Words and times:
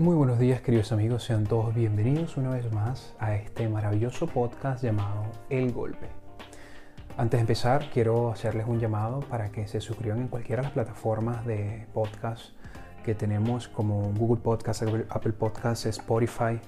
Muy 0.00 0.16
buenos 0.16 0.38
días 0.38 0.62
queridos 0.62 0.92
amigos, 0.92 1.24
sean 1.24 1.44
todos 1.44 1.74
bienvenidos 1.74 2.38
una 2.38 2.48
vez 2.48 2.72
más 2.72 3.12
a 3.18 3.34
este 3.34 3.68
maravilloso 3.68 4.26
podcast 4.26 4.82
llamado 4.82 5.26
El 5.50 5.74
Golpe. 5.74 6.08
Antes 7.18 7.36
de 7.36 7.42
empezar 7.42 7.90
quiero 7.92 8.32
hacerles 8.32 8.66
un 8.66 8.80
llamado 8.80 9.20
para 9.20 9.52
que 9.52 9.68
se 9.68 9.82
suscriban 9.82 10.20
en 10.20 10.28
cualquiera 10.28 10.62
de 10.62 10.68
las 10.68 10.72
plataformas 10.72 11.44
de 11.44 11.86
podcast 11.92 12.52
que 13.04 13.14
tenemos 13.14 13.68
como 13.68 14.10
Google 14.14 14.40
Podcast, 14.40 14.84
Apple 15.10 15.34
Podcasts, 15.34 15.84
Spotify, 15.84 16.58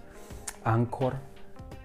Anchor, 0.64 1.14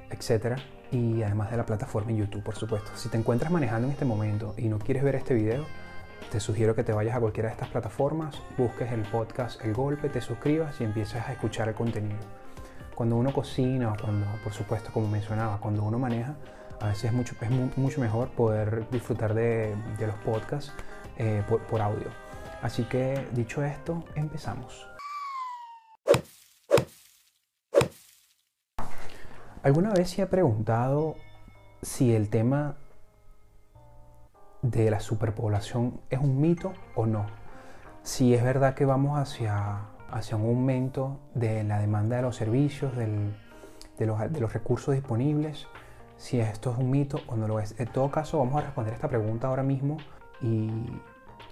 etc. 0.09 0.59
Y 0.91 1.23
además 1.23 1.49
de 1.49 1.55
la 1.55 1.65
plataforma 1.65 2.11
en 2.11 2.17
YouTube, 2.17 2.43
por 2.43 2.57
supuesto. 2.57 2.91
Si 2.95 3.07
te 3.07 3.15
encuentras 3.15 3.53
manejando 3.53 3.87
en 3.87 3.93
este 3.93 4.03
momento 4.03 4.53
y 4.57 4.67
no 4.67 4.79
quieres 4.79 5.01
ver 5.01 5.15
este 5.15 5.33
video, 5.33 5.63
te 6.31 6.39
sugiero 6.39 6.75
que 6.75 6.83
te 6.83 6.91
vayas 6.91 7.15
a 7.15 7.19
cualquiera 7.19 7.49
de 7.49 7.53
estas 7.53 7.69
plataformas, 7.69 8.41
busques 8.57 8.91
el 8.91 9.01
podcast 9.03 9.63
El 9.63 9.73
Golpe, 9.73 10.09
te 10.09 10.21
suscribas 10.21 10.79
y 10.81 10.83
empieces 10.83 11.21
a 11.25 11.31
escuchar 11.31 11.69
el 11.69 11.75
contenido. 11.75 12.19
Cuando 12.95 13.15
uno 13.15 13.31
cocina 13.31 13.93
o 13.93 13.95
cuando, 13.95 14.25
por 14.43 14.53
supuesto, 14.53 14.91
como 14.91 15.07
mencionaba, 15.07 15.59
cuando 15.59 15.83
uno 15.83 15.99
maneja, 15.99 16.35
a 16.81 16.87
veces 16.87 17.05
es 17.05 17.13
mucho, 17.13 17.35
es 17.41 17.77
mucho 17.77 18.01
mejor 18.01 18.29
poder 18.29 18.89
disfrutar 18.89 19.33
de, 19.33 19.75
los 19.99 20.15
podcasts 20.17 20.73
eh, 21.17 21.43
por, 21.47 21.61
por 21.61 21.81
audio. 21.81 22.07
Así 22.61 22.83
que, 22.83 23.25
dicho 23.31 23.63
esto, 23.63 24.03
empezamos. 24.15 24.87
¿Alguna 29.63 29.91
vez 29.91 30.09
se 30.09 30.21
ha 30.21 30.29
preguntado 30.29 31.15
si 31.81 32.13
el 32.13 32.29
tema 32.29 32.77
de 34.61 34.89
la 34.89 34.99
superpoblación 34.99 35.99
es 36.09 36.19
un 36.19 36.39
mito 36.41 36.73
o 36.95 37.05
no. 37.05 37.25
Si 38.03 38.33
es 38.33 38.43
verdad 38.43 38.73
que 38.73 38.85
vamos 38.85 39.19
hacia, 39.19 39.81
hacia 40.09 40.37
un 40.37 40.45
aumento 40.45 41.19
de 41.33 41.63
la 41.63 41.79
demanda 41.79 42.15
de 42.15 42.21
los 42.21 42.35
servicios, 42.35 42.95
de, 42.95 43.31
los, 44.05 44.53
recursos 44.53 44.95
disponibles, 44.95 45.67
si 46.17 46.39
esto 46.39 46.71
es 46.71 46.77
un 46.77 46.89
mito 46.89 47.19
o 47.27 47.35
no 47.35 47.47
lo 47.47 47.59
es. 47.59 47.79
En 47.79 47.87
todo 47.87 48.09
caso, 48.09 48.39
vamos 48.39 48.55
a 48.55 48.61
responder 48.61 48.93
esta 48.93 49.09
pregunta 49.09 49.47
ahora 49.47 49.63
mismo 49.63 49.97
y, 50.41 50.69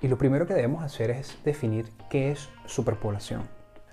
y 0.01 0.07
lo 0.07 0.17
primero 0.17 0.47
que 0.47 0.53
debemos 0.53 0.83
hacer 0.83 1.11
es 1.11 1.37
definir 1.43 1.91
qué 2.09 2.31
es 2.31 2.49
superpoblación. 2.65 3.43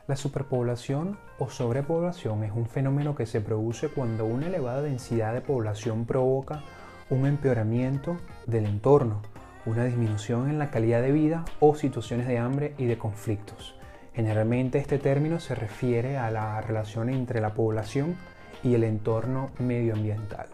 La 0.08 0.16
superpoblación 0.16 1.18
o 1.38 1.48
sobrepoblación 1.48 2.44
es 2.44 2.52
un 2.52 2.66
fenómeno 2.66 3.14
que 3.14 3.26
se 3.26 3.40
produce 3.40 3.88
cuando 3.88 4.24
una 4.24 4.48
elevada 4.48 4.82
densidad 4.82 5.32
de 5.32 5.40
población 5.40 6.06
provoca 6.06 6.62
un 7.10 7.26
empeoramiento 7.26 8.16
del 8.46 8.66
entorno, 8.66 9.22
una 9.66 9.84
disminución 9.84 10.50
en 10.50 10.58
la 10.58 10.70
calidad 10.70 11.02
de 11.02 11.12
vida 11.12 11.44
o 11.60 11.74
situaciones 11.74 12.26
de 12.26 12.38
hambre 12.38 12.74
y 12.78 12.86
de 12.86 12.98
conflictos. 12.98 13.76
Generalmente 14.14 14.78
este 14.78 14.98
término 14.98 15.40
se 15.40 15.54
refiere 15.54 16.18
a 16.18 16.30
la 16.30 16.60
relación 16.60 17.08
entre 17.08 17.40
la 17.40 17.54
población 17.54 18.16
y 18.62 18.74
el 18.74 18.84
entorno 18.84 19.50
medioambiental. 19.58 20.46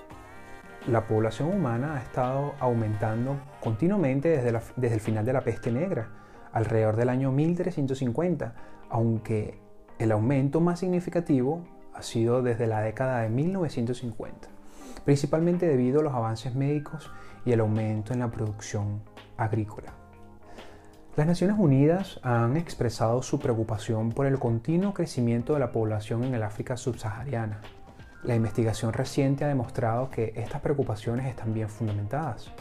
La 0.87 1.07
población 1.07 1.53
humana 1.53 1.97
ha 1.97 2.03
estado 2.03 2.55
aumentando 2.61 3.37
continuamente 3.61 4.29
desde, 4.29 4.59
desde 4.77 4.95
el 4.95 5.01
final 5.01 5.25
de 5.25 5.33
la 5.33 5.43
peste 5.43 5.73
negra, 5.73 6.09
alrededor 6.53 6.97
del 6.97 7.09
año 7.09 7.33
1350, 7.33 8.55
aunque 8.89 9.61
el 9.99 10.13
aumento 10.13 10.61
más 10.61 10.81
significativo 10.81 11.65
ha 11.95 12.03
sido 12.03 12.43
desde 12.43 12.67
la 12.67 12.81
década 12.81 13.21
de 13.21 13.29
1950 13.29 14.58
principalmente 15.09 15.67
debido 15.67 16.01
a 16.01 16.03
los 16.03 16.13
avances 16.13 16.55
médicos 16.55 17.11
y 17.47 17.53
el 17.53 17.61
aumento 17.61 18.13
en 18.13 18.19
la 18.19 18.31
producción 18.31 19.01
agrícola. 19.39 19.95
Las 21.17 21.27
Naciones 21.27 21.57
Unidas 21.59 22.21
han 22.23 22.59
expresado 22.59 23.23
su 23.23 23.39
preocupación 23.39 24.13
por 24.13 24.27
el 24.27 24.39
continuo 24.39 24.93
crecimiento 24.93 25.55
de 25.55 25.61
la 25.61 25.73
población 25.73 26.25
en 26.25 26.35
el 26.35 26.43
África 26.43 26.77
subsahariana. 26.77 27.63
La 28.23 28.35
investigación 28.35 28.93
reciente 28.93 29.47
ha 29.47 29.49
demostrado 29.49 30.11
que 30.11 30.35
estas 30.37 30.61
preocupaciones 30.61 31.25
están 31.25 31.55
bien 31.55 31.71
fundamentadas. 31.71 32.53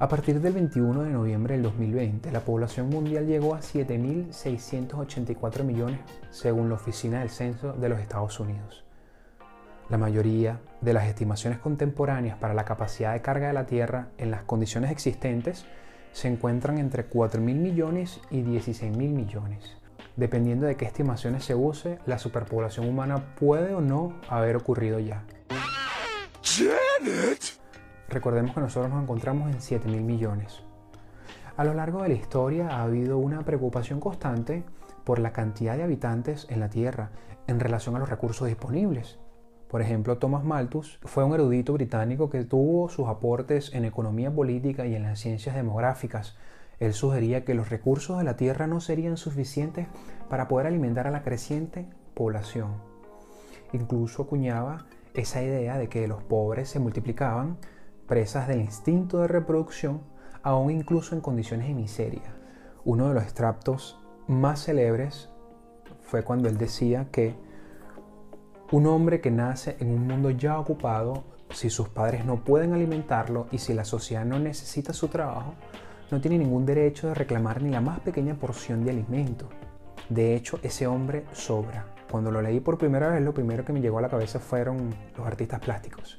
A 0.00 0.08
partir 0.08 0.40
del 0.40 0.54
21 0.54 1.04
de 1.04 1.10
noviembre 1.10 1.54
del 1.54 1.62
2020, 1.62 2.32
la 2.32 2.40
población 2.40 2.88
mundial 2.88 3.28
llegó 3.28 3.54
a 3.54 3.60
7.684 3.60 5.62
millones 5.62 6.00
según 6.32 6.68
la 6.68 6.74
Oficina 6.74 7.20
del 7.20 7.30
Censo 7.30 7.74
de 7.74 7.88
los 7.88 8.00
Estados 8.00 8.40
Unidos. 8.40 8.82
La 9.92 9.98
mayoría 9.98 10.58
de 10.80 10.94
las 10.94 11.04
estimaciones 11.04 11.58
contemporáneas 11.58 12.38
para 12.38 12.54
la 12.54 12.64
capacidad 12.64 13.12
de 13.12 13.20
carga 13.20 13.48
de 13.48 13.52
la 13.52 13.66
Tierra 13.66 14.08
en 14.16 14.30
las 14.30 14.42
condiciones 14.42 14.90
existentes 14.90 15.66
se 16.12 16.28
encuentran 16.28 16.78
entre 16.78 17.10
4.000 17.10 17.40
millones 17.40 18.18
y 18.30 18.40
16.000 18.40 18.90
millones. 18.96 19.76
Dependiendo 20.16 20.64
de 20.64 20.76
qué 20.76 20.86
estimaciones 20.86 21.44
se 21.44 21.54
use, 21.54 21.98
la 22.06 22.18
superpoblación 22.18 22.88
humana 22.88 23.34
puede 23.38 23.74
o 23.74 23.82
no 23.82 24.14
haber 24.30 24.56
ocurrido 24.56 24.98
ya. 24.98 25.24
Recordemos 28.08 28.54
que 28.54 28.60
nosotros 28.62 28.90
nos 28.90 29.02
encontramos 29.02 29.50
en 29.50 29.58
7.000 29.58 30.00
millones. 30.00 30.62
A 31.58 31.64
lo 31.64 31.74
largo 31.74 32.02
de 32.02 32.08
la 32.08 32.14
historia 32.14 32.68
ha 32.68 32.84
habido 32.84 33.18
una 33.18 33.42
preocupación 33.42 34.00
constante 34.00 34.64
por 35.04 35.18
la 35.18 35.34
cantidad 35.34 35.76
de 35.76 35.82
habitantes 35.82 36.46
en 36.48 36.60
la 36.60 36.70
Tierra 36.70 37.10
en 37.46 37.60
relación 37.60 37.94
a 37.96 37.98
los 37.98 38.08
recursos 38.08 38.48
disponibles. 38.48 39.18
Por 39.72 39.80
ejemplo, 39.80 40.18
Thomas 40.18 40.44
Malthus 40.44 40.98
fue 41.02 41.24
un 41.24 41.32
erudito 41.32 41.72
británico 41.72 42.28
que 42.28 42.44
tuvo 42.44 42.90
sus 42.90 43.08
aportes 43.08 43.72
en 43.72 43.86
economía 43.86 44.30
política 44.30 44.84
y 44.84 44.94
en 44.94 45.02
las 45.02 45.18
ciencias 45.18 45.56
demográficas. 45.56 46.36
Él 46.78 46.92
sugería 46.92 47.46
que 47.46 47.54
los 47.54 47.70
recursos 47.70 48.18
de 48.18 48.24
la 48.24 48.36
Tierra 48.36 48.66
no 48.66 48.82
serían 48.82 49.16
suficientes 49.16 49.86
para 50.28 50.46
poder 50.46 50.66
alimentar 50.66 51.06
a 51.06 51.10
la 51.10 51.22
creciente 51.22 51.86
población. 52.12 52.72
Incluso 53.72 54.24
acuñaba 54.24 54.84
esa 55.14 55.42
idea 55.42 55.78
de 55.78 55.88
que 55.88 56.06
los 56.06 56.22
pobres 56.22 56.68
se 56.68 56.78
multiplicaban, 56.78 57.56
presas 58.06 58.48
del 58.48 58.60
instinto 58.60 59.20
de 59.20 59.28
reproducción, 59.28 60.02
aún 60.42 60.70
incluso 60.70 61.14
en 61.14 61.22
condiciones 61.22 61.68
de 61.68 61.72
miseria. 61.72 62.34
Uno 62.84 63.08
de 63.08 63.14
los 63.14 63.22
extractos 63.22 63.98
más 64.26 64.66
célebres 64.66 65.30
fue 66.02 66.24
cuando 66.24 66.50
él 66.50 66.58
decía 66.58 67.08
que 67.10 67.34
un 68.72 68.86
hombre 68.86 69.20
que 69.20 69.30
nace 69.30 69.76
en 69.80 69.90
un 69.90 70.06
mundo 70.06 70.30
ya 70.30 70.58
ocupado, 70.58 71.24
si 71.50 71.68
sus 71.68 71.90
padres 71.90 72.24
no 72.24 72.42
pueden 72.42 72.72
alimentarlo 72.72 73.46
y 73.52 73.58
si 73.58 73.74
la 73.74 73.84
sociedad 73.84 74.24
no 74.24 74.38
necesita 74.38 74.94
su 74.94 75.08
trabajo, 75.08 75.52
no 76.10 76.22
tiene 76.22 76.38
ningún 76.38 76.64
derecho 76.64 77.08
de 77.08 77.14
reclamar 77.14 77.62
ni 77.62 77.68
la 77.68 77.82
más 77.82 78.00
pequeña 78.00 78.34
porción 78.34 78.82
de 78.82 78.92
alimento. 78.92 79.50
De 80.08 80.34
hecho, 80.34 80.58
ese 80.62 80.86
hombre 80.86 81.24
sobra. 81.32 81.84
Cuando 82.10 82.30
lo 82.30 82.40
leí 82.40 82.60
por 82.60 82.78
primera 82.78 83.10
vez, 83.10 83.20
lo 83.22 83.34
primero 83.34 83.62
que 83.62 83.74
me 83.74 83.82
llegó 83.82 83.98
a 83.98 84.02
la 84.02 84.08
cabeza 84.08 84.38
fueron 84.38 84.94
los 85.18 85.26
artistas 85.26 85.60
plásticos. 85.60 86.18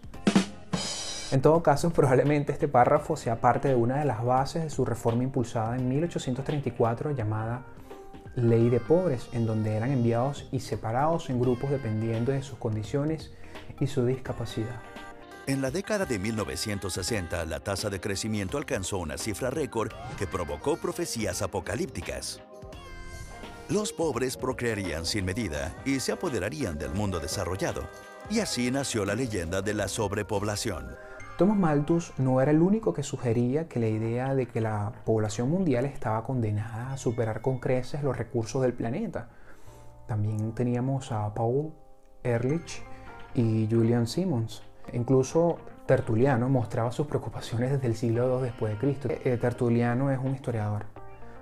En 1.31 1.41
todo 1.41 1.63
caso, 1.63 1.89
probablemente 1.93 2.51
este 2.51 2.67
párrafo 2.67 3.17
sea 3.17 3.41
parte 3.41 3.69
de 3.69 3.75
una 3.75 3.97
de 3.97 4.05
las 4.05 4.23
bases 4.23 4.61
de 4.61 4.69
su 4.69 4.85
reforma 4.85 5.23
impulsada 5.23 5.75
en 5.75 5.89
1834 5.89 7.11
llamada 7.11 7.63
ley 8.35 8.69
de 8.69 8.79
pobres, 8.79 9.27
en 9.33 9.45
donde 9.45 9.75
eran 9.75 9.91
enviados 9.91 10.47
y 10.51 10.59
separados 10.59 11.29
en 11.29 11.39
grupos 11.39 11.69
dependiendo 11.69 12.31
de 12.31 12.41
sus 12.41 12.57
condiciones 12.57 13.31
y 13.79 13.87
su 13.87 14.05
discapacidad. 14.05 14.81
En 15.45 15.61
la 15.61 15.71
década 15.71 16.05
de 16.05 16.19
1960, 16.19 17.45
la 17.45 17.59
tasa 17.59 17.89
de 17.89 17.99
crecimiento 17.99 18.57
alcanzó 18.57 18.97
una 18.97 19.17
cifra 19.17 19.49
récord 19.49 19.91
que 20.17 20.25
provocó 20.25 20.77
profecías 20.77 21.41
apocalípticas. 21.41 22.41
Los 23.69 23.91
pobres 23.91 24.37
procrearían 24.37 25.05
sin 25.05 25.25
medida 25.25 25.75
y 25.85 25.99
se 25.99 26.13
apoderarían 26.13 26.77
del 26.77 26.91
mundo 26.91 27.19
desarrollado. 27.19 27.89
Y 28.29 28.39
así 28.39 28.71
nació 28.71 29.03
la 29.03 29.15
leyenda 29.15 29.61
de 29.61 29.73
la 29.73 29.87
sobrepoblación. 29.89 30.95
Thomas 31.37 31.57
Malthus 31.57 32.13
no 32.19 32.41
era 32.41 32.51
el 32.51 32.61
único 32.61 32.93
que 32.93 33.01
sugería 33.01 33.67
que 33.67 33.79
la 33.79 33.87
idea 33.87 34.35
de 34.35 34.45
que 34.45 34.61
la 34.61 34.91
población 35.03 35.49
mundial 35.49 35.85
estaba 35.85 36.23
condenada 36.23 36.93
a 36.93 36.97
superar 36.97 37.41
con 37.41 37.57
creces 37.57 38.03
los 38.03 38.15
recursos 38.15 38.61
del 38.61 38.73
planeta. 38.73 39.29
También 40.07 40.53
teníamos 40.53 41.11
a 41.11 41.33
Paul 41.33 41.73
Ehrlich 42.21 42.83
y 43.33 43.67
Julian 43.69 44.05
Simmons. 44.05 44.61
Incluso 44.93 45.57
Tertuliano 45.87 46.49
mostraba 46.49 46.91
sus 46.91 47.07
preocupaciones 47.07 47.71
desde 47.71 47.87
el 47.87 47.95
siglo 47.95 48.37
II 48.37 48.43
después 48.43 48.73
de 48.73 48.79
Cristo. 48.79 49.07
Eh, 49.09 49.21
eh, 49.25 49.37
Tertuliano 49.37 50.11
es 50.11 50.19
un 50.19 50.35
historiador. 50.35 50.85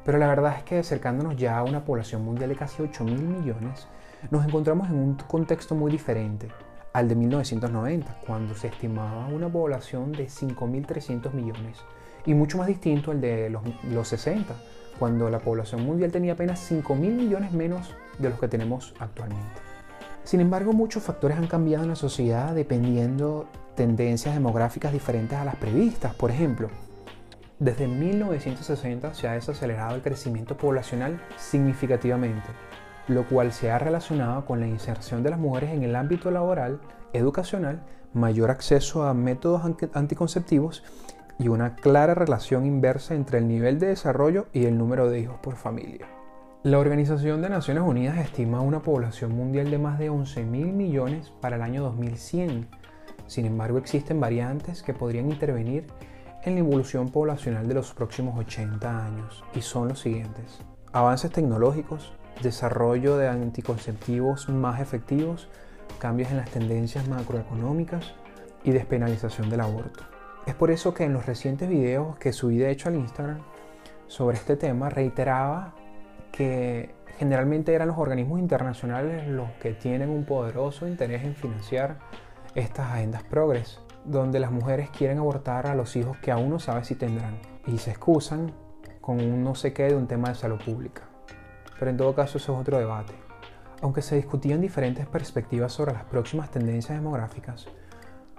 Pero 0.06 0.18
la 0.18 0.28
verdad 0.28 0.56
es 0.58 0.64
que 0.64 0.80
acercándonos 0.80 1.36
ya 1.36 1.58
a 1.58 1.64
una 1.64 1.84
población 1.84 2.24
mundial 2.24 2.48
de 2.50 2.56
casi 2.56 2.82
8 2.82 3.04
mil 3.04 3.22
millones, 3.22 3.90
nos 4.30 4.46
encontramos 4.46 4.90
en 4.90 4.96
un 4.96 5.16
contexto 5.16 5.76
muy 5.76 5.92
diferente 5.92 6.48
al 6.94 7.08
de 7.08 7.16
1990, 7.16 8.18
cuando 8.26 8.54
se 8.56 8.68
estimaba 8.68 9.28
una 9.28 9.50
población 9.50 10.12
de 10.12 10.28
5.300 10.28 11.32
millones, 11.34 11.78
y 12.26 12.34
mucho 12.34 12.58
más 12.58 12.68
distinto 12.68 13.12
al 13.12 13.22
de 13.22 13.50
los, 13.50 14.08
60, 14.08 14.54
cuando 15.00 15.30
la 15.30 15.40
población 15.40 15.86
mundial 15.86 16.12
tenía 16.12 16.34
apenas 16.34 16.72
5.000 16.72 16.96
millones 16.96 17.52
menos 17.52 17.96
de 18.20 18.30
los 18.30 18.40
que 18.40 18.48
tenemos 18.48 18.94
actualmente. 19.00 19.62
Sin 20.24 20.40
embargo, 20.40 20.74
muchos 20.74 21.02
factores 21.02 21.38
han 21.38 21.48
cambiado 21.48 21.84
en 21.84 21.90
la 21.90 21.96
sociedad 21.96 22.54
dependiendo 22.54 23.48
tendencias 23.76 24.36
demográficas 24.36 24.94
diferentes 24.94 25.38
a 25.40 25.46
las 25.46 25.56
previstas. 25.56 26.14
Por 26.14 26.30
ejemplo, 26.30 26.70
desde 27.58 27.88
1960 27.88 29.16
se 29.16 29.28
ha 29.28 29.34
desacelerado 29.34 29.96
el 29.96 30.02
crecimiento 30.02 30.56
poblacional 30.58 31.20
significativamente 31.38 32.50
lo 33.08 33.28
cual 33.28 33.52
se 33.52 33.72
ha 33.72 33.80
relacionado 33.80 34.46
con 34.46 34.60
la 34.60 34.68
inserción 34.68 35.24
de 35.24 35.30
las 35.32 35.40
mujeres 35.40 35.72
en 35.72 35.84
el 35.84 35.96
ámbito 35.96 36.32
laboral, 36.32 36.80
educacional, 37.14 37.82
mayor 38.14 38.52
acceso 38.52 39.04
a 39.04 39.14
métodos 39.14 39.64
anticonceptivos 39.94 40.84
y 41.40 41.48
una 41.48 41.76
clara 41.76 42.14
relación 42.14 42.66
inversa 42.66 43.16
entre 43.16 43.40
el 43.40 43.48
nivel 43.48 43.80
de 43.80 43.88
desarrollo 43.88 44.48
y 44.54 44.66
el 44.66 44.78
número 44.78 45.10
de 45.10 45.20
hijos 45.20 45.40
por 45.42 45.56
familia. 45.56 46.08
La 46.64 46.78
Organización 46.78 47.42
de 47.42 47.50
Naciones 47.50 47.84
Unidas 47.84 48.20
estima 48.20 48.62
una 48.62 48.82
población 48.82 49.36
mundial 49.36 49.72
de 49.72 49.80
más 49.80 49.98
de 49.98 50.12
11 50.12 50.44
mil 50.44 50.68
millones 50.68 51.34
para 51.42 51.56
el 51.56 51.64
año 51.64 51.82
2100. 51.82 52.68
Sin 53.26 53.46
embargo, 53.48 53.80
existen 53.80 54.20
variantes 54.20 54.84
que 54.84 54.94
podrían 54.94 55.32
intervenir 55.32 55.88
en 56.44 56.54
la 56.54 56.60
evolución 56.60 57.10
poblacional 57.10 57.68
de 57.68 57.74
los 57.74 57.94
próximos 57.94 58.38
80 58.38 59.06
años 59.06 59.44
y 59.56 59.62
son 59.62 59.88
los 59.88 60.00
siguientes. 60.02 60.60
Avances 60.92 61.32
tecnológicos, 61.32 62.14
desarrollo 62.42 63.18
de 63.18 63.28
anticonceptivos 63.28 64.50
más 64.50 64.80
efectivos, 64.80 65.50
cambios 66.00 66.32
en 66.32 66.38
las 66.38 66.50
tendencias 66.50 67.08
macroeconómicas 67.08 68.14
y 68.64 68.72
despenalización 68.72 69.50
del 69.50 69.62
aborto. 69.62 70.04
Es 70.46 70.56
por 70.56 70.72
eso 70.72 70.94
que 70.94 71.04
en 71.04 71.14
los 71.14 71.26
recientes 71.26 71.70
videos 71.70 72.18
que 72.18 72.34
subí 72.34 72.58
de 72.58 72.72
hecho 72.72 72.90
al 72.90 72.96
Instagram 72.96 73.42
sobre 74.08 74.38
este 74.38 74.56
tema 74.56 74.90
reiteraba 74.90 75.76
que 76.32 76.96
generalmente 77.20 77.74
eran 77.74 77.90
los 77.90 77.98
organismos 77.98 78.40
internacionales 78.40 79.28
los 79.28 79.52
que 79.62 79.74
tienen 79.74 80.10
un 80.10 80.26
poderoso 80.26 80.88
interés 80.88 81.24
en 81.24 81.36
financiar 81.36 82.00
estas 82.56 82.92
agendas 82.92 83.24
progres, 83.24 83.80
donde 84.06 84.40
las 84.40 84.52
mujeres 84.52 84.90
quieren 84.90 85.20
abortar 85.20 85.68
a 85.68 85.76
los 85.76 85.96
hijos 85.96 86.18
que 86.18 86.32
aún 86.32 86.50
no 86.50 86.60
sabe 86.60 86.84
si 86.84 86.96
tendrán 86.96 87.38
y 87.68 87.78
se 87.78 87.92
excusan 87.92 88.52
con 89.02 89.22
un 89.22 89.44
no 89.44 89.56
sé 89.56 89.74
qué 89.74 89.84
de 89.84 89.96
un 89.96 90.08
tema 90.08 90.30
de 90.30 90.36
salud 90.36 90.60
pública. 90.64 91.11
Pero 91.82 91.90
en 91.90 91.98
todo 91.98 92.14
caso 92.14 92.38
eso 92.38 92.54
es 92.54 92.60
otro 92.60 92.78
debate. 92.78 93.14
Aunque 93.82 94.04
se 94.04 94.16
discutían 94.16 94.62
diferentes 94.62 95.08
perspectivas 95.08 95.74
sobre 95.74 95.94
las 95.94 96.04
próximas 96.04 96.52
tendencias 96.52 96.96
demográficas, 96.96 97.66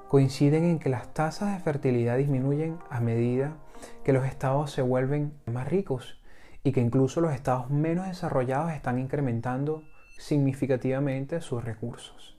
coinciden 0.06 0.62
en 0.62 0.78
que 0.78 0.88
las 0.88 1.12
tasas 1.12 1.52
de 1.52 1.58
fertilidad 1.58 2.18
disminuyen 2.18 2.78
a 2.88 3.00
medida 3.00 3.56
que 4.04 4.12
los 4.12 4.24
estados 4.26 4.70
se 4.70 4.80
vuelven 4.80 5.32
más 5.46 5.66
ricos 5.66 6.22
y 6.62 6.70
que 6.70 6.82
incluso 6.82 7.20
los 7.20 7.32
estados 7.34 7.68
menos 7.68 8.06
desarrollados 8.06 8.70
están 8.70 9.00
incrementando 9.00 9.82
significativamente 10.18 11.40
sus 11.40 11.64
recursos. 11.64 12.38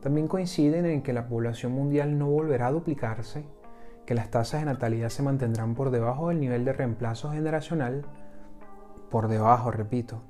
También 0.00 0.28
coinciden 0.28 0.86
en 0.86 1.02
que 1.02 1.12
la 1.12 1.26
población 1.26 1.72
mundial 1.72 2.18
no 2.18 2.28
volverá 2.28 2.68
a 2.68 2.72
duplicarse, 2.72 3.42
que 4.06 4.14
las 4.14 4.30
tasas 4.30 4.60
de 4.60 4.66
natalidad 4.66 5.08
se 5.08 5.24
mantendrán 5.24 5.74
por 5.74 5.90
debajo 5.90 6.28
del 6.28 6.38
nivel 6.38 6.64
de 6.64 6.72
reemplazo 6.72 7.32
generacional, 7.32 8.06
por 9.10 9.26
debajo, 9.26 9.72
repito, 9.72 10.22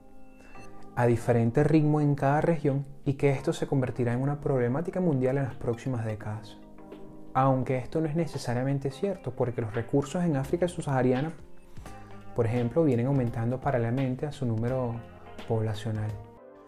a 0.97 1.07
diferente 1.07 1.63
ritmo 1.63 2.01
en 2.01 2.15
cada 2.15 2.41
región 2.41 2.85
y 3.05 3.15
que 3.15 3.31
esto 3.31 3.53
se 3.53 3.67
convertirá 3.67 4.13
en 4.13 4.23
una 4.23 4.41
problemática 4.41 5.01
mundial 5.01 5.37
en 5.39 5.45
las 5.45 5.55
próximas 5.55 6.05
décadas. 6.05 6.59
Aunque 7.35 7.77
esto 7.79 8.01
no 8.01 8.09
es 8.09 8.17
necesariamente 8.17 8.91
cierto, 8.91 9.31
porque 9.31 9.61
los 9.61 9.75
recursos 9.75 10.25
en 10.25 10.37
África 10.37 10.67
subsahariana 10.69 11.33
por 12.37 12.45
ejemplo, 12.45 12.85
vienen 12.85 13.07
aumentando 13.07 13.59
paralelamente 13.59 14.27
a 14.27 14.31
su 14.31 14.45
número 14.45 14.95
poblacional. 15.49 16.11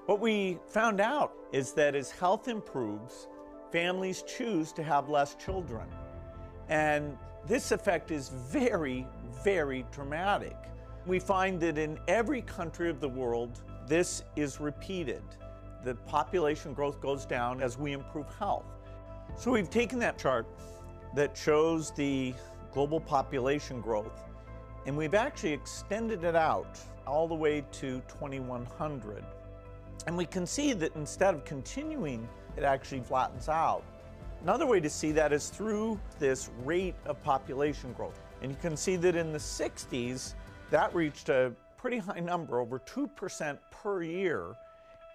What 0.06 0.18
we 0.20 0.58
found 0.66 0.98
out 0.98 1.32
is 1.52 1.74
that 1.74 1.94
as 1.94 2.10
health 2.10 2.48
improves, 2.48 3.28
families 3.70 4.22
choose 4.22 4.72
to 4.72 4.82
have 4.82 5.10
less 5.10 5.36
children. 5.36 5.86
And 6.70 7.18
this 7.46 7.70
effect 7.70 8.10
is 8.10 8.30
very, 8.50 9.06
very 9.44 9.84
dramatic. 9.92 10.56
We 11.06 11.20
find 11.20 11.60
that 11.60 11.76
in 11.76 11.98
every 12.08 12.40
country 12.42 12.88
of 12.88 13.00
the 13.00 13.08
world, 13.08 13.60
this 13.88 14.22
is 14.36 14.60
repeated. 14.60 15.22
The 15.84 15.94
population 15.94 16.74
growth 16.74 17.00
goes 17.00 17.24
down 17.24 17.62
as 17.62 17.78
we 17.78 17.92
improve 17.92 18.26
health. 18.38 18.66
So 19.36 19.50
we've 19.50 19.70
taken 19.70 19.98
that 20.00 20.18
chart 20.18 20.46
that 21.14 21.36
shows 21.36 21.90
the 21.92 22.34
global 22.72 23.00
population 23.00 23.80
growth 23.80 24.28
and 24.86 24.96
we've 24.96 25.14
actually 25.14 25.52
extended 25.52 26.24
it 26.24 26.34
out 26.34 26.78
all 27.06 27.28
the 27.28 27.34
way 27.34 27.62
to 27.72 28.00
2100. 28.08 29.24
And 30.06 30.16
we 30.16 30.24
can 30.24 30.46
see 30.46 30.72
that 30.72 30.96
instead 30.96 31.34
of 31.34 31.44
continuing, 31.44 32.26
it 32.56 32.64
actually 32.64 33.00
flattens 33.00 33.50
out. 33.50 33.82
Another 34.42 34.66
way 34.66 34.80
to 34.80 34.88
see 34.88 35.12
that 35.12 35.32
is 35.32 35.50
through 35.50 36.00
this 36.18 36.50
rate 36.64 36.94
of 37.04 37.22
population 37.22 37.92
growth. 37.92 38.18
And 38.40 38.50
you 38.50 38.56
can 38.62 38.78
see 38.78 38.96
that 38.96 39.14
in 39.14 39.30
the 39.30 39.38
60s, 39.38 40.34
that 40.70 40.94
reached 40.94 41.28
a 41.28 41.52
pretty 41.80 41.98
high 41.98 42.20
number, 42.20 42.58
over 42.58 42.80
2% 42.80 43.58
per 43.70 44.02
year. 44.02 44.56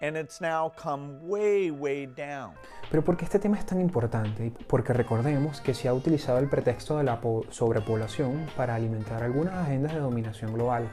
And 0.00 0.16
it's 0.16 0.40
now 0.40 0.72
come 0.76 1.20
way, 1.22 1.70
way 1.70 2.06
down. 2.06 2.52
Pero 2.90 3.02
¿por 3.04 3.16
qué 3.16 3.24
este 3.24 3.38
tema 3.38 3.56
es 3.56 3.64
tan 3.64 3.80
importante? 3.80 4.52
Porque 4.66 4.92
recordemos 4.92 5.60
que 5.60 5.72
se 5.72 5.88
ha 5.88 5.94
utilizado 5.94 6.38
el 6.38 6.48
pretexto 6.48 6.98
de 6.98 7.04
la 7.04 7.20
sobrepoblación 7.50 8.46
para 8.56 8.74
alimentar 8.74 9.22
algunas 9.22 9.54
agendas 9.54 9.94
de 9.94 10.00
dominación 10.00 10.52
global, 10.52 10.90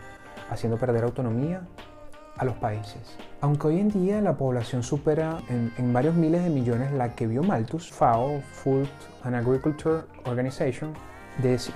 haciendo 0.50 0.77
perder 0.77 1.03
autonomía 1.03 1.63
a 2.38 2.45
los 2.45 2.56
países. 2.56 3.17
Aunque 3.41 3.67
hoy 3.67 3.79
en 3.79 3.89
día 3.89 4.21
la 4.21 4.38
población 4.38 4.83
supera 4.83 5.41
en, 5.50 5.74
en, 5.77 5.91
varios 5.91 6.15
miles 6.15 6.44
de 6.44 6.50
millones 6.50 6.91
la 6.91 7.13
que 7.15 7.27
vio 7.27 7.44
Malthus, 7.44 7.91
FAO, 7.91 8.41
Food 8.41 8.88
and 9.24 9.35
Agriculture 9.35 10.03
Organization, 10.25 10.94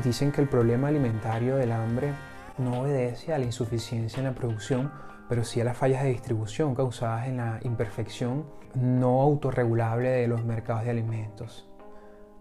dicen 0.03 0.31
que 0.31 0.41
el 0.41 0.47
problema 0.47 0.87
alimentario 0.87 1.57
del 1.57 1.71
hambre 1.71 2.13
no 2.57 2.81
obedece 2.81 3.33
a 3.33 3.37
la 3.37 3.45
insuficiencia 3.45 4.19
en 4.19 4.25
la 4.25 4.35
producción, 4.35 4.91
pero 5.29 5.43
sí 5.43 5.61
a 5.61 5.63
las 5.63 5.77
fallas 5.77 6.03
de 6.03 6.09
distribución 6.09 6.75
causadas 6.75 7.27
en 7.27 7.37
la 7.37 7.59
imperfección 7.63 8.45
no 8.75 9.21
autorregulable 9.21 10.09
de 10.09 10.27
los 10.27 10.43
mercados 10.43 10.83
de 10.83 10.91
alimentos. 10.91 11.67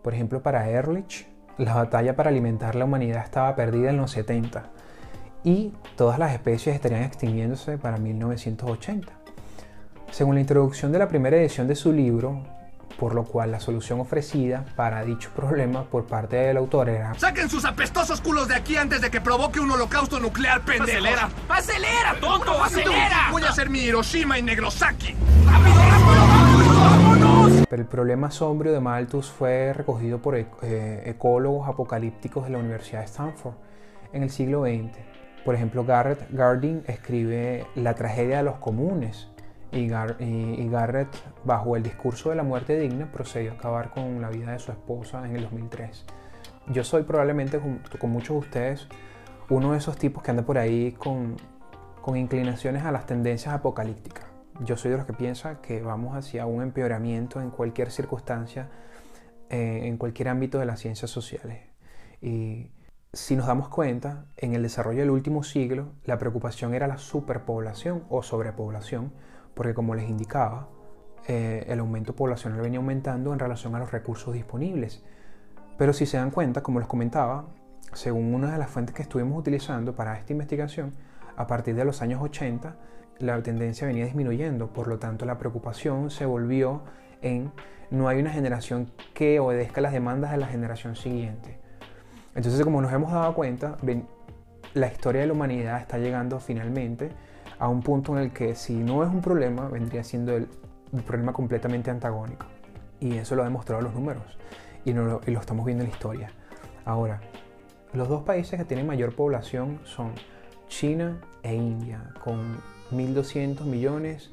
Por 0.02 0.14
ejemplo, 0.14 0.42
para 0.42 0.68
Ehrlich, 0.68 1.26
la 1.56 1.74
batalla 1.74 2.16
para 2.16 2.30
alimentar 2.30 2.74
la 2.74 2.84
humanidad 2.84 3.24
estaba 3.24 3.54
perdida 3.54 3.90
en 3.90 3.96
los 3.96 4.10
70 4.10 4.70
y 5.44 5.72
todas 5.96 6.18
las 6.18 6.32
especies 6.32 6.74
estarían 6.74 7.02
extinguiéndose 7.02 7.78
para 7.78 7.98
1980. 7.98 9.12
Según 10.10 10.34
la 10.34 10.40
introducción 10.40 10.92
de 10.92 10.98
la 10.98 11.08
primera 11.08 11.36
edición 11.36 11.68
de 11.68 11.74
su 11.74 11.92
libro, 11.92 12.42
por 12.98 13.14
lo 13.14 13.24
cual 13.24 13.50
la 13.50 13.60
solución 13.60 14.00
ofrecida 14.00 14.64
para 14.76 15.04
dicho 15.04 15.30
problema 15.34 15.84
por 15.84 16.06
parte 16.06 16.36
del 16.36 16.56
autor 16.56 16.88
era 16.88 17.14
¡Saquen 17.14 17.48
sus 17.48 17.64
apestosos 17.64 18.20
culos 18.20 18.48
de 18.48 18.54
aquí 18.54 18.76
antes 18.76 19.00
de 19.00 19.10
que 19.10 19.20
provoque 19.20 19.60
un 19.60 19.70
holocausto 19.70 20.20
nuclear, 20.20 20.62
pendejo! 20.62 20.98
¡Acelera! 20.98 21.28
¡Acelera, 21.48 22.16
tonto! 22.20 22.62
¡Acelera! 22.62 23.28
Voy 23.30 23.42
a 23.42 23.48
hacer 23.48 23.70
mi 23.70 23.80
Hiroshima 23.80 24.38
y 24.38 24.42
Negrosaki. 24.42 25.14
¡Rápido, 25.46 25.76
rápido, 25.76 26.80
vámonos! 26.80 27.66
Pero 27.68 27.82
el 27.82 27.88
problema 27.88 28.30
sombrio 28.30 28.72
de 28.72 28.80
Malthus 28.80 29.30
fue 29.30 29.72
recogido 29.72 30.20
por 30.20 30.36
eh, 30.36 31.02
ecólogos 31.06 31.68
apocalípticos 31.68 32.44
de 32.44 32.50
la 32.50 32.58
Universidad 32.58 33.00
de 33.00 33.06
Stanford 33.06 33.54
en 34.12 34.22
el 34.22 34.30
siglo 34.30 34.62
XX. 34.62 34.96
Por 35.44 35.54
ejemplo, 35.54 35.84
Garrett 35.84 36.26
Gardin 36.30 36.84
escribe 36.86 37.66
La 37.74 37.94
tragedia 37.94 38.38
de 38.38 38.44
los 38.44 38.56
comunes, 38.56 39.28
y, 39.74 40.68
Garrett, 40.68 41.08
bajo 41.44 41.76
el 41.76 41.82
discurso 41.82 42.30
de 42.30 42.36
la 42.36 42.42
muerte 42.42 42.78
digna, 42.78 43.10
procedió 43.10 43.52
a 43.52 43.54
acabar 43.54 43.90
con 43.90 44.20
la 44.20 44.30
vida 44.30 44.52
de 44.52 44.58
su 44.58 44.70
esposa 44.70 45.26
en 45.26 45.36
el 45.36 45.42
2003. 45.42 46.04
Yo 46.68 46.84
soy 46.84 47.02
probablemente, 47.02 47.58
con, 47.58 48.10
muchos 48.10 48.34
de 48.34 48.38
ustedes, 48.38 48.88
uno 49.50 49.72
de 49.72 49.78
esos 49.78 49.98
tipos 49.98 50.22
que 50.22 50.30
anda 50.30 50.44
por 50.44 50.58
ahí 50.58 50.92
con, 50.92 51.36
con 52.00 52.16
inclinaciones 52.16 52.84
a 52.84 52.92
las 52.92 53.06
tendencias 53.06 53.52
apocalípticas. 53.52 54.24
Yo 54.60 54.76
soy 54.76 54.92
de 54.92 54.98
los 54.98 55.06
que 55.06 55.12
piensa 55.12 55.60
que 55.60 55.82
vamos 55.82 56.16
hacia 56.16 56.46
un 56.46 56.62
empeoramiento 56.62 57.40
en 57.40 57.50
cualquier 57.50 57.90
circunstancia, 57.90 58.68
eh, 59.50 59.80
en 59.84 59.98
cualquier 59.98 60.28
ámbito 60.28 60.58
de 60.58 60.66
las 60.66 60.80
ciencias 60.80 61.10
sociales. 61.10 61.58
Y 62.22 62.70
si 63.12 63.36
nos 63.36 63.46
damos 63.46 63.68
cuenta, 63.68 64.26
en 64.36 64.54
el 64.54 64.62
desarrollo 64.62 65.00
del 65.00 65.10
último 65.10 65.42
siglo, 65.42 65.92
la 66.04 66.18
preocupación 66.18 66.74
era 66.74 66.86
la 66.86 66.98
superpoblación 66.98 68.04
o 68.08 68.22
sobrepoblación, 68.22 69.12
porque 69.54 69.74
como 69.74 69.94
les 69.94 70.08
indicaba, 70.08 70.68
eh, 71.26 71.64
el 71.68 71.80
aumento 71.80 72.14
poblacional 72.14 72.60
venía 72.60 72.78
aumentando 72.78 73.32
en 73.32 73.38
relación 73.38 73.74
a 73.74 73.78
los 73.78 73.92
recursos 73.92 74.34
disponibles. 74.34 75.02
Pero 75.78 75.92
si 75.92 76.06
se 76.06 76.16
dan 76.16 76.30
cuenta, 76.30 76.62
como 76.62 76.78
les 76.78 76.88
comentaba, 76.88 77.46
según 77.92 78.34
una 78.34 78.52
de 78.52 78.58
las 78.58 78.70
fuentes 78.70 78.94
que 78.94 79.02
estuvimos 79.02 79.38
utilizando 79.38 79.94
para 79.94 80.18
esta 80.18 80.32
investigación, 80.32 80.92
a 81.36 81.46
partir 81.46 81.74
de 81.74 81.84
los 81.84 82.02
años 82.02 82.20
80, 82.22 82.76
la 83.18 83.42
tendencia 83.42 83.86
venía 83.86 84.04
disminuyendo, 84.04 84.68
por 84.68 84.88
lo 84.88 84.98
tanto 84.98 85.24
la 85.24 85.38
preocupación 85.38 86.10
se 86.10 86.26
volvió 86.26 86.82
en 87.22 87.52
no 87.90 88.08
hay 88.08 88.18
una 88.18 88.30
generación 88.30 88.90
que 89.14 89.38
obedezca 89.40 89.80
las 89.80 89.92
demandas 89.92 90.32
de 90.32 90.36
la 90.38 90.46
generación 90.46 90.96
siguiente. 90.96 91.58
Entonces, 92.34 92.62
como 92.64 92.80
nos 92.80 92.92
hemos 92.92 93.12
dado 93.12 93.34
cuenta, 93.34 93.76
la 94.74 94.86
historia 94.88 95.20
de 95.20 95.28
la 95.28 95.32
humanidad 95.32 95.80
está 95.80 95.98
llegando 95.98 96.40
finalmente 96.40 97.10
a 97.58 97.68
un 97.68 97.82
punto 97.82 98.16
en 98.16 98.24
el 98.24 98.32
que 98.32 98.54
si 98.54 98.74
no 98.74 99.02
es 99.04 99.10
un 99.10 99.20
problema, 99.20 99.68
vendría 99.68 100.04
siendo 100.04 100.36
el, 100.36 100.48
problema 101.06 101.32
completamente 101.32 101.90
antagónico. 101.90 102.46
Y 103.00 103.16
eso 103.16 103.34
lo 103.34 103.42
han 103.42 103.48
demostrado 103.48 103.82
los 103.82 103.94
números 103.94 104.38
y, 104.84 104.92
lo, 104.92 105.20
y 105.26 105.30
lo 105.30 105.40
estamos 105.40 105.66
viendo 105.66 105.84
en 105.84 105.90
la 105.90 105.94
historia. 105.94 106.30
Ahora, 106.84 107.20
los 107.92 108.08
dos 108.08 108.22
países 108.22 108.58
que 108.58 108.64
tienen 108.64 108.86
mayor 108.86 109.14
población 109.14 109.80
son 109.84 110.12
China 110.68 111.20
e 111.42 111.54
India, 111.54 112.12
con 112.22 112.58
1.200 112.90 113.64
millones 113.64 114.30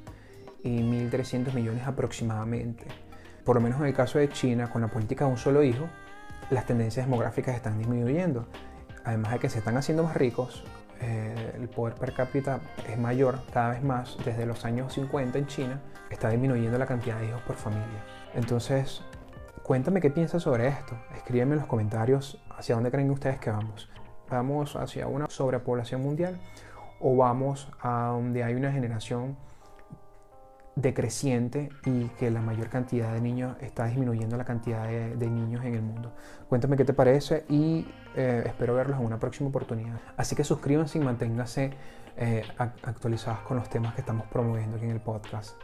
y 0.64 0.80
1.300 0.80 1.54
millones 1.54 1.86
aproximadamente. 1.86 2.86
Por 3.44 3.56
lo 3.56 3.62
menos 3.62 3.80
en 3.80 3.88
el 3.88 3.94
caso 3.94 4.20
de 4.20 4.30
China, 4.30 4.70
con 4.72 4.82
la 4.82 4.88
política 4.88 5.26
de 5.26 5.32
un 5.32 5.38
solo 5.38 5.64
hijo, 5.64 5.88
las 6.50 6.66
tendencias 6.66 7.06
demográficas 7.06 7.56
están 7.56 7.78
disminuyendo. 7.78 8.48
Además 9.04 9.34
de 9.34 9.40
que 9.40 9.50
se 9.50 9.60
están 9.60 9.78
haciendo 9.78 10.04
más 10.04 10.16
ricos, 10.16 10.64
eh, 11.02 11.54
el 11.56 11.68
poder 11.68 11.96
per 11.96 12.14
cápita 12.14 12.60
es 12.88 12.98
mayor 12.98 13.40
cada 13.52 13.72
vez 13.72 13.84
más. 13.84 14.18
Desde 14.24 14.46
los 14.46 14.66
años 14.66 14.94
50 14.94 15.38
en 15.38 15.48
China 15.48 15.82
está 16.10 16.30
disminuyendo 16.30 16.78
la 16.78 16.86
cantidad 16.86 17.20
de 17.20 17.28
hijos 17.28 17.42
por 17.42 17.56
familia. 17.56 18.04
Entonces, 18.34 19.02
cuéntame 19.64 20.00
qué 20.00 20.10
piensas 20.10 20.44
sobre 20.44 20.68
esto. 20.68 20.96
Escríbeme 21.16 21.54
en 21.54 21.60
los 21.60 21.68
comentarios 21.68 22.42
hacia 22.50 22.76
dónde 22.76 22.92
creen 22.92 23.10
ustedes 23.12 23.40
que 23.40 23.50
vamos. 23.50 23.90
¿Vamos 24.30 24.76
hacia 24.76 25.08
una 25.08 25.28
sobrepoblación 25.28 26.02
mundial 26.02 26.40
o 27.00 27.16
vamos 27.16 27.70
a 27.82 28.12
donde 28.14 28.44
hay 28.44 28.54
una 28.54 28.72
generación 28.72 29.36
decreciente 30.76 31.70
y 31.86 32.06
que 32.20 32.32
la 32.32 32.42
mayor 32.42 32.70
cantidad 32.70 33.14
de 33.14 33.22
niños 33.22 33.58
está 33.62 33.86
disminuyendo 33.86 34.38
la 34.38 34.46
cantidad 34.46 34.88
de, 34.88 35.30
niños 35.30 35.64
en 35.66 35.76
el 35.76 35.82
mundo. 35.82 36.14
Cuéntame 36.48 36.78
qué 36.78 36.86
te 36.86 36.94
parece 36.94 37.46
y 37.50 37.88
eh, 38.16 38.44
espero 38.46 38.76
verlos 38.76 39.00
en 39.00 39.06
una 39.06 39.20
próxima 39.20 39.50
oportunidad. 39.50 40.00
Así 40.18 40.36
que 40.36 40.44
suscríbanse 40.44 40.98
y 40.98 41.02
manténganse 41.02 41.72
eh, 42.18 42.44
actualizados 42.58 43.40
con 43.42 43.58
los 43.58 43.70
temas 43.70 43.94
que 43.96 44.02
estamos 44.02 44.28
promoviendo 44.28 44.78
aquí 44.78 44.86
en 44.86 44.92
el 44.92 45.02
podcast. 45.02 45.56